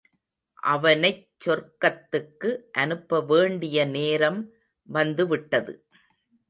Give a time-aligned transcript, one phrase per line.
[0.63, 2.49] அவனைச் சொர்க்கத்துக்கு
[2.71, 4.41] அனுப்ப வேண்டிய நேரம்
[4.89, 5.73] வந்து விட்டது.